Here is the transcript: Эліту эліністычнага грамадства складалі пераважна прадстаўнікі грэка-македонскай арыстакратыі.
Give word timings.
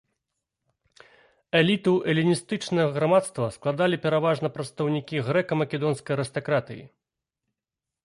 Эліту 1.59 1.93
эліністычнага 2.13 2.89
грамадства 2.97 3.45
складалі 3.59 4.03
пераважна 4.09 4.47
прадстаўнікі 4.59 5.25
грэка-македонскай 5.31 6.13
арыстакратыі. 6.21 6.83